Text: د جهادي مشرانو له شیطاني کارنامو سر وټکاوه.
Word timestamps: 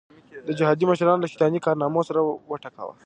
د 0.47 0.49
جهادي 0.59 0.83
مشرانو 0.89 1.21
له 1.23 1.29
شیطاني 1.31 1.59
کارنامو 1.65 2.05
سر 2.07 2.15
وټکاوه. 2.49 2.93